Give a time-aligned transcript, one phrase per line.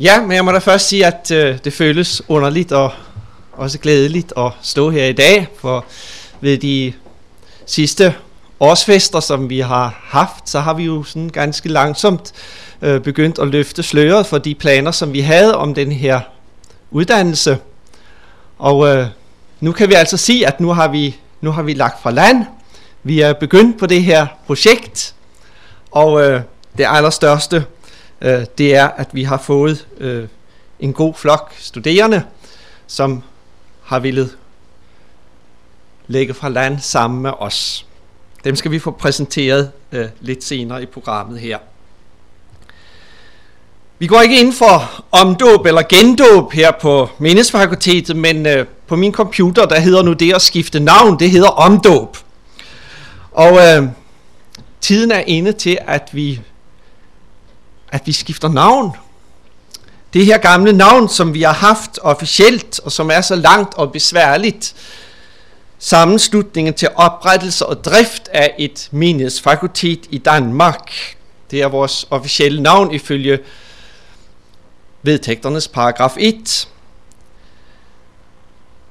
[0.00, 2.92] Ja, men jeg må da først sige, at øh, det føles underligt og
[3.52, 5.84] også glædeligt at stå her i dag, for
[6.40, 6.92] ved de
[7.66, 8.14] sidste
[8.60, 12.32] årsfester, som vi har haft, så har vi jo sådan ganske langsomt
[12.82, 16.20] øh, begyndt at løfte sløret for de planer, som vi havde om den her
[16.90, 17.58] uddannelse.
[18.58, 19.06] Og øh,
[19.60, 22.44] nu kan vi altså sige, at nu har vi, nu har vi lagt fra land.
[23.02, 25.14] Vi er begyndt på det her projekt,
[25.90, 26.40] og øh,
[26.78, 27.64] det allerstørste,
[28.20, 30.28] øh, det er, at vi har fået øh,
[30.80, 32.22] en god flok studerende,
[32.86, 33.22] som
[33.82, 34.36] har villet
[36.06, 37.86] lægge fra land sammen med os.
[38.44, 41.58] Dem skal vi få præsenteret øh, lidt senere i programmet her.
[43.98, 49.12] Vi går ikke ind for omdåb eller gendåb her på Mindesfakultetet, men øh, på min
[49.12, 52.16] computer, der hedder nu det at skifte navn, det hedder omdåb.
[53.32, 53.88] Og øh,
[54.80, 56.40] tiden er inde til, at vi,
[57.92, 58.96] at vi skifter navn.
[60.12, 63.92] Det her gamle navn, som vi har haft officielt, og som er så langt og
[63.92, 64.74] besværligt,
[65.78, 70.92] sammenslutningen til oprettelse og drift af et menighedsfakultet i Danmark.
[71.50, 73.38] Det er vores officielle navn ifølge
[75.02, 76.68] vedtægternes paragraf 1.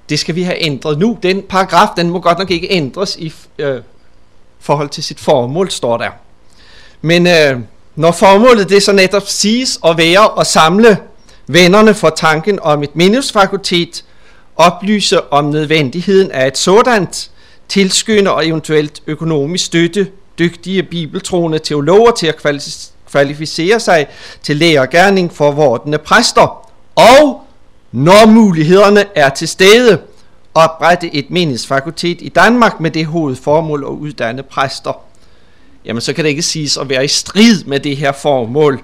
[0.09, 1.17] Det skal vi have ændret nu.
[1.23, 3.81] Den paragraf, den må godt nok ikke ændres i øh,
[4.59, 6.11] forhold til sit formål, står der.
[7.01, 7.59] Men øh,
[7.99, 10.97] når formålet det så netop siges at være at samle
[11.47, 14.03] vennerne for tanken om et menighedsfakultet,
[14.55, 17.31] oplyse om nødvendigheden af et sådant,
[17.69, 20.07] tilskynde og eventuelt økonomisk støtte
[20.39, 22.35] dygtige bibeltroende teologer til at
[23.11, 24.07] kvalificere sig
[24.43, 27.41] til lærergærning for vordende præster, og
[27.91, 30.01] når mulighederne er til stede,
[30.53, 35.08] oprette et menighedsfakultet i Danmark med det hovedformål at uddanne præster.
[35.85, 38.83] Jamen så kan det ikke siges at være i strid med det her formål,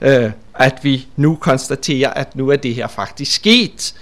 [0.00, 3.94] øh, at vi nu konstaterer, at nu er det her faktisk sket.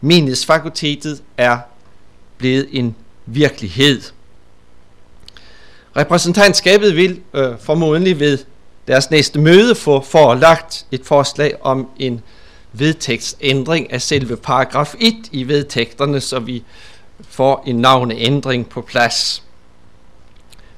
[0.00, 1.58] Menighedsfakultetet er
[2.38, 4.02] blevet en virkelighed.
[5.96, 8.38] Repræsentantskabet vil øh, formodentlig ved
[8.88, 12.20] deres næste møde få forelagt et forslag om en
[12.72, 16.62] vedtægtsændring af selve paragraf 1 i vedtægterne, så vi
[17.28, 19.42] får en navneændring på plads.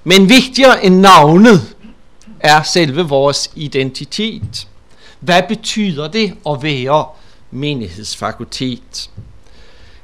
[0.04, 1.76] Men vigtigere end navnet
[2.40, 4.68] er selve vores identitet.
[5.20, 7.06] Hvad betyder det at være
[7.50, 9.10] menighedsfakultet?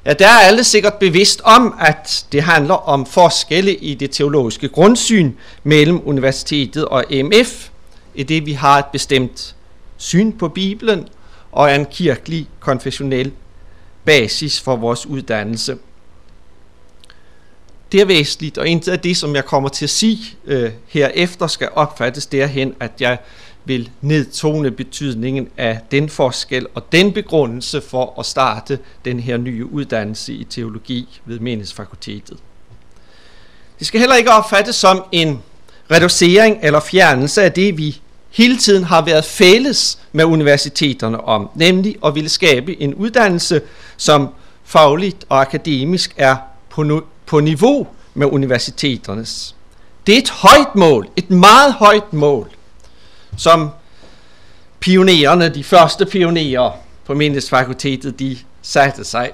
[0.05, 4.69] Ja, der er alle sikkert bevidst om, at det handler om forskelle i det teologiske
[4.69, 7.69] grundsyn mellem universitetet og MF,
[8.15, 9.55] i det vi har et bestemt
[9.97, 11.09] syn på Bibelen
[11.53, 13.33] og en kirkelig konfessionel
[14.05, 15.77] basis for vores uddannelse.
[17.93, 21.47] Det er væsentligt, og intet af det, som jeg kommer til at sige øh, herefter,
[21.47, 23.19] skal opfattes derhen, at jeg
[23.65, 29.67] vil nedtone betydningen af den forskel og den begrundelse for at starte den her nye
[29.73, 32.37] uddannelse i teologi ved Menighedsfakultetet.
[33.78, 35.43] Det skal heller ikke opfattes som en
[35.91, 41.97] reducering eller fjernelse af det, vi hele tiden har været fælles med universiteterne om, nemlig
[42.05, 43.61] at ville skabe en uddannelse,
[43.97, 44.28] som
[44.65, 46.37] fagligt og akademisk er
[47.30, 49.56] på, niveau med universiteternes.
[50.06, 52.50] Det er et højt mål, et meget højt mål,
[53.36, 53.70] som
[54.80, 56.70] pionererne, de første pionerer
[57.04, 59.30] på Mindesfakultetet, de satte sig.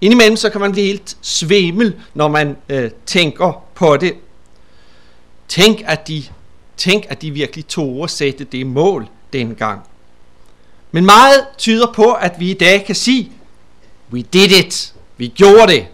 [0.00, 4.14] Indimellem så kan man blive helt svimmel, når man øh, tænker på det.
[5.48, 6.24] Tænk, at de
[6.76, 9.80] Tænk, at de virkelig tog at sætte det mål dengang.
[10.92, 13.32] Men meget tyder på, at vi i dag kan sige,
[14.12, 15.86] we did it, vi gjorde det.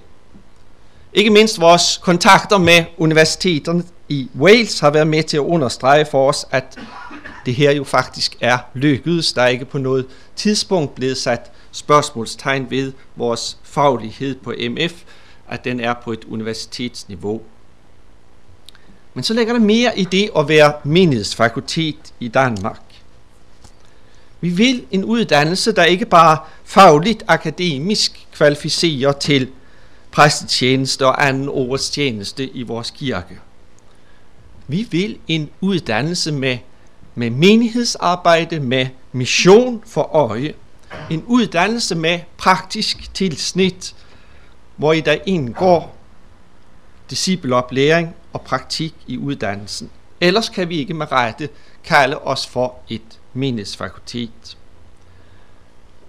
[1.12, 6.28] Ikke mindst vores kontakter med universiteterne i Wales har været med til at understrege for
[6.28, 6.78] os, at
[7.46, 9.32] det her jo faktisk er lykkedes.
[9.32, 10.06] Der er ikke på noget
[10.36, 14.92] tidspunkt blevet sat spørgsmålstegn ved vores faglighed på MF,
[15.48, 17.40] at den er på et universitetsniveau.
[19.14, 22.80] Men så ligger der mere i det at være menighedsfakultet i Danmark.
[24.40, 29.48] Vi vil en uddannelse, der ikke bare fagligt akademisk kvalificerer til
[30.12, 33.38] præstetjeneste og anden årets tjeneste i vores kirke.
[34.66, 36.58] Vi vil en uddannelse med,
[37.14, 40.54] med menighedsarbejde, med mission for øje.
[41.10, 43.94] En uddannelse med praktisk tilsnit,
[44.76, 45.96] hvor i der indgår
[47.10, 49.90] discipleoplæring og praktik i uddannelsen.
[50.20, 51.48] Ellers kan vi ikke med rette
[51.84, 54.56] kalde os for et menighedsfakultet.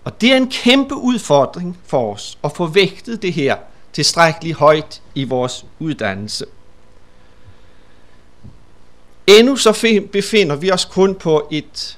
[0.04, 3.56] Og det er en kæmpe udfordring for os at få vægtet det her
[3.94, 6.46] tilstrækkeligt højt i vores uddannelse.
[9.28, 11.98] Endnu så befinder vi os kun på et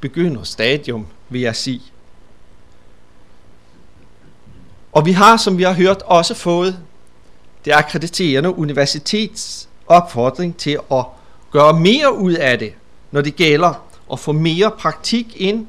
[0.00, 1.82] begynderstadium vil jeg sige.
[4.92, 6.78] Og vi har, som vi har hørt, også fået
[7.64, 11.04] det akkrediterende universitets opfordring til at
[11.50, 12.72] gøre mere ud af det,
[13.10, 13.82] når det gælder
[14.12, 15.66] at få mere praktik ind,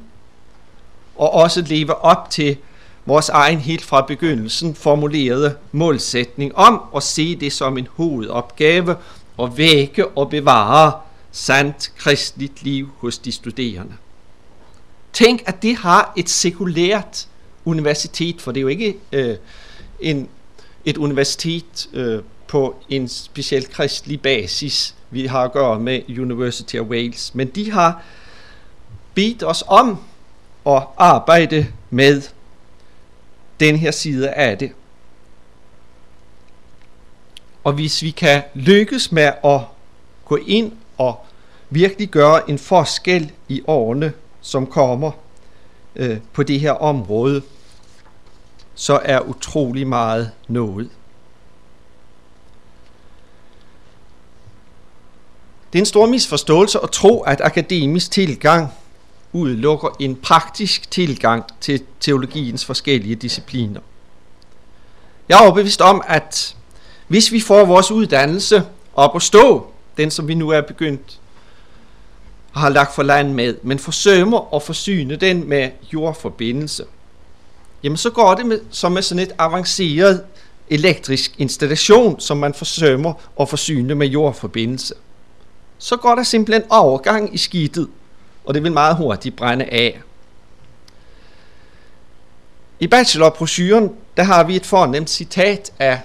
[1.16, 2.58] og også leve op til
[3.08, 8.96] vores egen helt fra begyndelsen formulerede målsætning om at se det som en hovedopgave
[9.42, 10.92] at vække og bevare
[11.32, 13.94] sandt kristligt liv hos de studerende.
[15.14, 17.28] Tænk, at det har et sekulært
[17.66, 19.36] universitet, for det er jo ikke øh,
[20.00, 20.30] en,
[20.86, 26.88] et universitet øh, på en speciel kristelig basis, vi har at gøre med University of
[26.88, 28.04] Wales, men de har
[29.14, 29.98] bedt os om
[30.66, 32.22] at arbejde med
[33.60, 34.72] den her side af det.
[37.64, 39.62] Og hvis vi kan lykkes med at
[40.26, 41.26] gå ind og
[41.70, 45.12] virkelig gøre en forskel i årene, som kommer
[45.96, 47.42] øh, på det her område,
[48.76, 50.90] så er utrolig meget nået.
[55.74, 58.74] Det er en stor misforståelse at tro, at akademisk tilgang
[59.34, 63.82] udelukker en praktisk tilgang til teologiens forskellige discipliner.
[65.30, 66.56] Jeg er overbevist om, at
[67.08, 68.64] hvis vi får vores uddannelse
[68.96, 71.20] op at stå, den som vi nu er begyndt
[72.52, 76.86] har lagt for land med, men forsømmer at forsyne den med jordforbindelse,
[77.84, 80.24] jamen så går det med, som med sådan et avanceret
[80.70, 84.94] elektrisk installation, som man forsømmer at forsyne med jordforbindelse.
[85.78, 87.88] Så går der simpelthen overgang i skidtet,
[88.48, 90.02] og det vil meget hurtigt brænde af.
[92.80, 96.02] I bachelorbrochuren, der har vi et fornemt citat af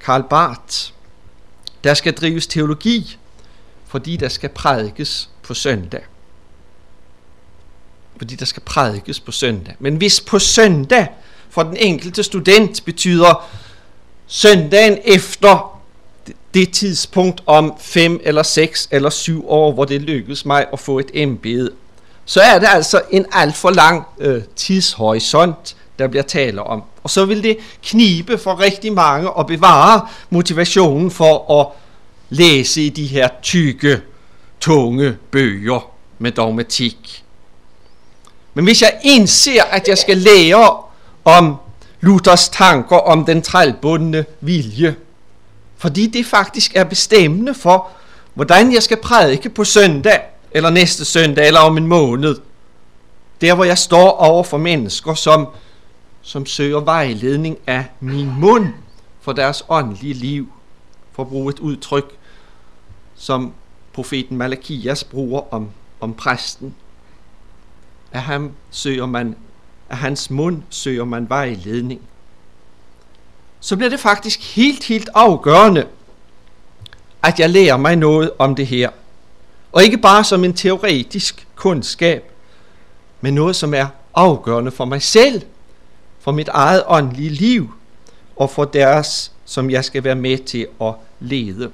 [0.00, 0.92] Karl Barth.
[1.84, 3.18] Der skal drives teologi,
[3.86, 6.02] fordi der skal prædikes på søndag.
[8.16, 9.74] Fordi der skal prædikes på søndag.
[9.78, 11.06] Men hvis på søndag
[11.50, 13.50] for den enkelte student betyder
[14.26, 15.71] søndagen efter
[16.54, 20.98] det tidspunkt om 5 eller 6 eller 7 år, hvor det lykkedes mig at få
[20.98, 21.70] et embede,
[22.24, 26.82] så er det altså en alt for lang øh, tidshorisont, der bliver tale om.
[27.02, 31.66] Og så vil det knibe for rigtig mange at bevare motivationen for at
[32.30, 34.00] læse i de her tykke,
[34.60, 37.24] tunge bøger med dogmatik.
[38.54, 40.76] Men hvis jeg indser, at jeg skal lære
[41.24, 41.56] om
[42.00, 44.96] Luthers tanker om den trælbundne vilje,
[45.82, 47.88] fordi det faktisk er bestemmende for,
[48.34, 50.20] hvordan jeg skal prædike på søndag,
[50.50, 52.36] eller næste søndag, eller om en måned.
[53.40, 55.48] Der, hvor jeg står over for mennesker, som,
[56.22, 58.66] som søger vejledning af min mund
[59.20, 60.52] for deres åndelige liv,
[61.12, 62.16] for at bruge et udtryk,
[63.16, 63.52] som
[63.92, 65.68] profeten Malakias bruger om,
[66.00, 66.74] om præsten.
[68.12, 69.36] Af ham søger man,
[69.90, 72.00] af hans mund søger man vejledning
[73.64, 75.86] så bliver det faktisk helt, helt afgørende,
[77.22, 78.90] at jeg lærer mig noget om det her.
[79.72, 82.30] Og ikke bare som en teoretisk kundskab,
[83.20, 85.42] men noget, som er afgørende for mig selv,
[86.20, 87.74] for mit eget åndelige liv,
[88.36, 91.70] og for deres, som jeg skal være med til at lede.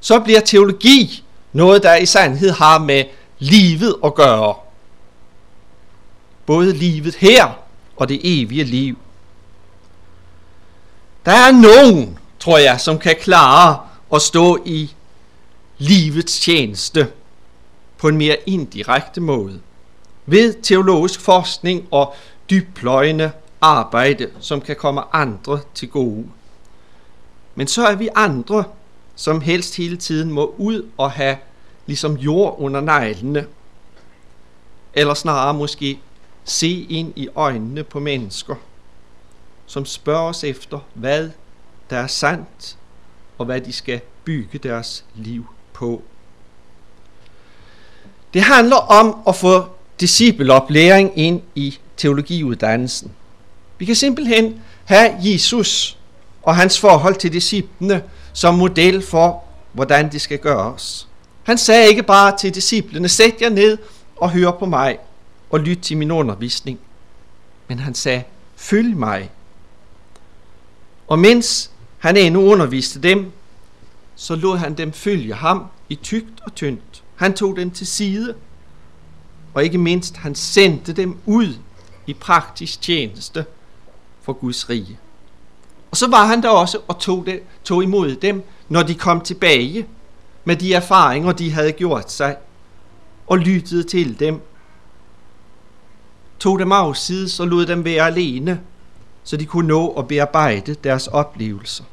[0.00, 3.04] Så bliver teologi noget, der i sandhed har med
[3.38, 4.54] livet at gøre.
[6.46, 7.58] Både livet her
[7.96, 8.98] og det evige liv.
[11.24, 13.80] Der er nogen, tror jeg, som kan klare
[14.14, 14.94] at stå i
[15.78, 17.12] livets tjeneste
[17.98, 19.60] på en mere indirekte måde.
[20.26, 22.14] Ved teologisk forskning og
[22.50, 26.26] dybpløjende arbejde, som kan komme andre til gode.
[27.54, 28.64] Men så er vi andre,
[29.16, 31.36] som helst hele tiden må ud og have
[31.86, 33.46] ligesom jord under neglene.
[34.94, 35.98] Eller snarere måske
[36.44, 38.54] se ind i øjnene på mennesker
[39.72, 41.30] som spørger os efter, hvad
[41.90, 42.76] der er sandt,
[43.38, 46.02] og hvad de skal bygge deres liv på.
[48.34, 49.64] Det handler om at få
[50.00, 53.12] discipleoplæring ind i teologiuddannelsen.
[53.78, 55.98] Vi kan simpelthen have Jesus
[56.42, 58.02] og hans forhold til disciplene
[58.32, 61.08] som model for, hvordan det skal gøres.
[61.42, 63.78] Han sagde ikke bare til disciplene, sæt jer ned
[64.16, 64.98] og hør på mig
[65.50, 66.78] og lyt til min undervisning.
[67.68, 68.22] Men han sagde,
[68.56, 69.30] følg mig
[71.06, 73.32] og mens han endnu underviste dem,
[74.14, 77.02] så lod han dem følge ham i tygt og tyndt.
[77.16, 78.34] Han tog dem til side,
[79.54, 81.54] og ikke mindst han sendte dem ud
[82.06, 83.44] i praktisk tjeneste
[84.22, 84.98] for Guds rige.
[85.90, 89.20] Og så var han der også og tog, det, tog imod dem, når de kom
[89.20, 89.86] tilbage
[90.44, 92.36] med de erfaringer, de havde gjort sig,
[93.26, 94.40] og lyttede til dem.
[96.38, 98.60] tog dem af side, så lod dem være alene,
[99.24, 101.84] så de kunne nå at bearbejde deres oplevelser.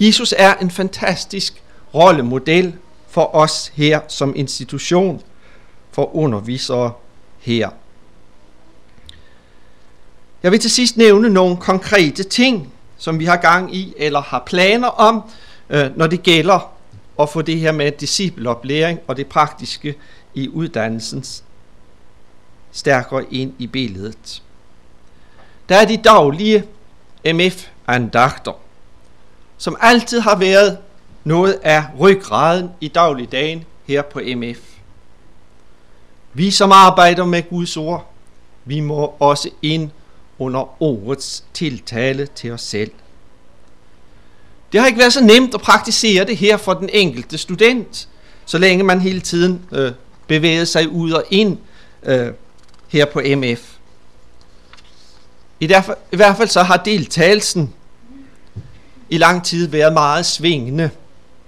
[0.00, 1.62] Jesus er en fantastisk
[1.94, 2.74] rollemodel
[3.08, 5.22] for os her som institution,
[5.92, 6.92] for undervisere
[7.40, 7.70] her.
[10.42, 14.42] Jeg vil til sidst nævne nogle konkrete ting, som vi har gang i eller har
[14.46, 15.22] planer om,
[15.70, 16.72] øh, når det gælder
[17.20, 19.94] at få det her med discipleoplæring og det praktiske
[20.34, 21.24] i uddannelsen
[22.72, 24.42] stærkere ind i billedet.
[25.72, 26.64] Der er de daglige
[27.26, 28.52] MF-andagter,
[29.58, 30.78] som altid har været
[31.24, 34.58] noget af ryggraden i dagligdagen her på MF.
[36.32, 38.12] Vi som arbejder med Guds ord,
[38.64, 39.90] vi må også ind
[40.38, 42.90] under ordets tiltale til os selv.
[44.72, 48.08] Det har ikke været så nemt at praktisere det her for den enkelte student,
[48.44, 49.92] så længe man hele tiden øh,
[50.26, 51.58] bevægede sig ud og ind
[52.02, 52.32] øh,
[52.88, 53.71] her på MF.
[55.62, 57.74] I, derfor, I hvert fald så har deltagelsen
[59.10, 60.90] i lang tid været meget svingende,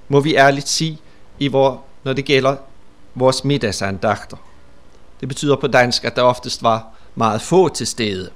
[0.08, 0.98] må vi ærligt sige,
[1.38, 2.56] i hvor, når det gælder
[3.14, 4.36] vores middagsandagter.
[5.20, 8.30] Det betyder på dansk, at der oftest var meget få til stede.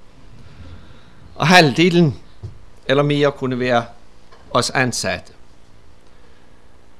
[1.35, 2.16] Og halvdelen
[2.87, 3.85] eller mere kunne være
[4.50, 5.32] os ansatte.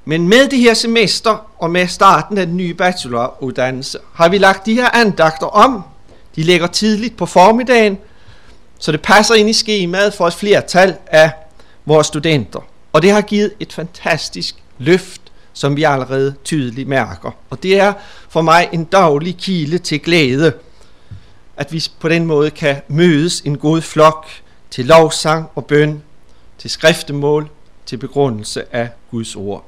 [0.05, 4.67] Men med det her semester og med starten af den nye bacheloruddannelse, har vi lagt
[4.67, 5.83] de her andagter om.
[6.37, 7.99] De ligger tidligt på formiddagen,
[8.79, 11.31] så det passer ind i skemaet for et flertal af
[11.85, 12.61] vores studenter.
[12.93, 15.21] Og det har givet et fantastisk løft,
[15.53, 17.31] som vi allerede tydeligt mærker.
[17.51, 17.93] Og det er
[18.29, 20.53] for mig en daglig kilde til glæde,
[21.57, 24.27] at vi på den måde kan mødes en god flok
[24.71, 26.03] til lovsang og bøn,
[26.59, 27.51] til skriftemål,
[27.87, 29.65] til begrundelse af Guds ord.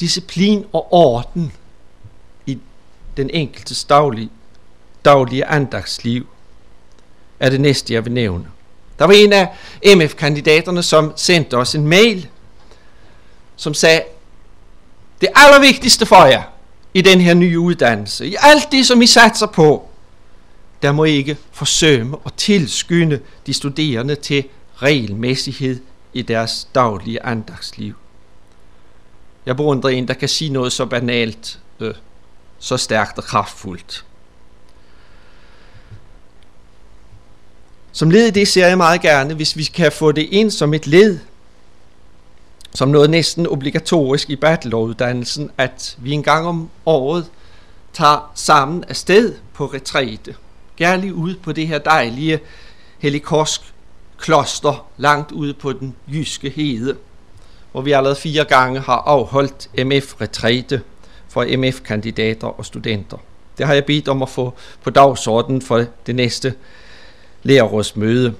[0.00, 1.52] Disciplin og orden
[2.46, 2.58] i
[3.16, 4.30] den enkeltes daglige,
[5.04, 6.26] daglige andagsliv
[7.40, 8.44] er det næste, jeg vil nævne.
[8.98, 9.48] Der var en af
[9.96, 12.28] MF-kandidaterne, som sendte os en mail,
[13.56, 14.02] som sagde,
[15.20, 16.42] det allervigtigste for jer
[16.94, 19.88] i den her nye uddannelse, i alt det, som I satser på,
[20.82, 24.44] der må ikke forsømme og tilskynde de studerende til
[24.76, 25.80] regelmæssighed
[26.12, 27.94] i deres daglige andagsliv.
[29.46, 31.94] Jeg beundrer en, der kan sige noget så banalt, øh,
[32.58, 34.04] så stærkt og kraftfuldt.
[37.92, 40.74] Som led i det ser jeg meget gerne, hvis vi kan få det ind som
[40.74, 41.18] et led,
[42.74, 47.26] som noget næsten obligatorisk i bacheloruddannelsen, at vi en gang om året
[47.92, 50.34] tager sammen afsted på retræte.
[50.76, 52.40] Gerne ud på det her dejlige
[52.98, 53.60] Helikorsk
[54.18, 56.96] kloster langt ude på den jyske hede,
[57.72, 60.82] hvor vi allerede fire gange har afholdt MF-retræte
[61.28, 63.16] for MF-kandidater og studenter.
[63.58, 66.54] Det har jeg bedt om at få på dagsordenen for det næste
[67.42, 68.34] lærerådsmøde,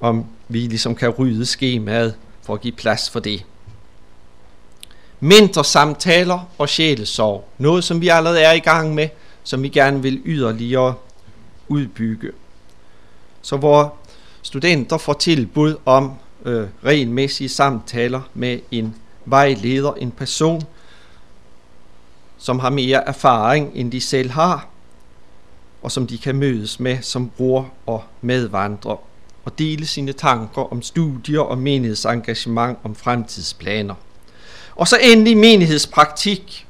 [0.00, 3.44] om vi ligesom kan rydde skemaet for at give plads for det.
[5.20, 7.48] Mindre samtaler og sjælesorg.
[7.58, 9.08] Noget, som vi allerede er i gang med,
[9.42, 10.94] som vi gerne vil yderligere
[11.68, 12.30] udbygge.
[13.42, 13.94] Så hvor
[14.42, 16.12] studenter får tilbud om
[16.44, 20.62] øh, regelmæssige samtaler med en vejleder, en person,
[22.38, 24.68] som har mere erfaring, end de selv har,
[25.82, 28.96] og som de kan mødes med som bror og medvandrer,
[29.44, 33.94] og dele sine tanker om studier og menighedsengagement om fremtidsplaner.
[34.76, 36.66] Og så endelig menighedspraktik.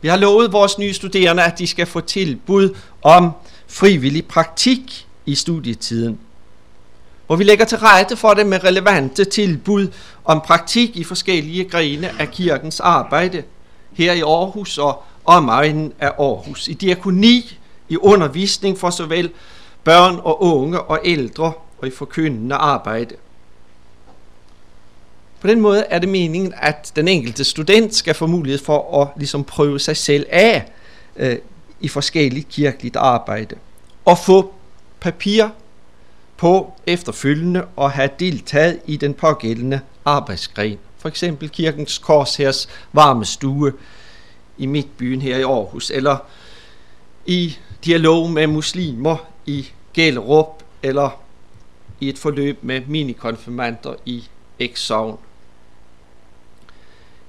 [0.00, 3.30] Vi har lovet vores nye studerende, at de skal få tilbud om
[3.66, 6.18] frivillig praktik i studietiden.
[7.26, 9.88] Hvor vi lægger til rette for det med relevante tilbud
[10.24, 13.42] om praktik i forskellige grene af kirkens arbejde
[13.92, 16.68] her i Aarhus og omegnen af Aarhus.
[16.68, 19.30] I diakoni, i undervisning for såvel
[19.84, 23.14] børn og unge og ældre og i forkyndende arbejde.
[25.40, 29.08] På den måde er det meningen, at den enkelte student skal få mulighed for at
[29.16, 30.72] ligesom prøve sig selv af
[31.16, 31.38] øh,
[31.80, 33.54] i forskelligt kirkeligt arbejde.
[34.04, 34.54] Og få
[35.00, 35.48] papir
[36.36, 40.78] på efterfølgende og have deltaget i den pågældende arbejdsgren.
[40.98, 43.72] For eksempel Kirkens Korshærs varme stue
[44.58, 46.16] i midtbyen her i Aarhus, eller
[47.26, 49.16] i dialog med muslimer
[49.46, 51.20] i Gellerup, eller
[52.00, 54.24] i et forløb med minikonfirmander i
[54.58, 55.18] Exavn.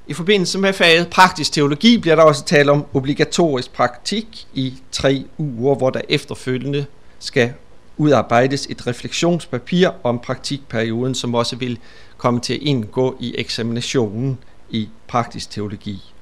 [0.08, 5.26] I forbindelse med faget praktisk teologi bliver der også tale om obligatorisk praktik i tre
[5.38, 6.86] uger, hvor der efterfølgende
[7.20, 7.54] skal
[7.98, 11.80] udarbejdes et refleksionspapir om praktikperioden, som også vil
[12.18, 14.38] komme til at indgå i eksaminationen
[14.70, 16.14] i praktisk teologi.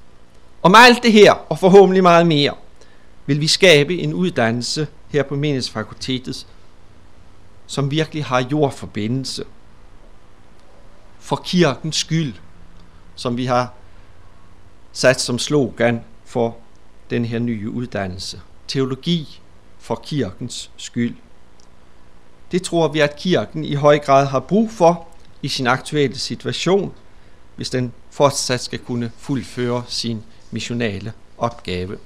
[0.62, 2.54] Om alt det her, og forhåbentlig meget mere,
[3.26, 6.48] vil vi skabe en uddannelse her på Menighedsfakultetet,
[7.68, 9.44] som virkelig har jordforbindelse.
[11.20, 12.34] For kirkens skyld,
[13.16, 13.74] som vi har
[14.92, 16.58] sat som slogan for
[17.10, 18.42] den her nye uddannelse.
[18.68, 19.42] Teologi
[19.80, 21.16] for kirkens skyld.
[22.52, 25.08] Det tror vi, at kirken i høj grad har brug for
[25.42, 26.94] i sin aktuelle situation,
[27.56, 31.98] hvis den fortsat skal kunne fuldføre sin missionale opgave.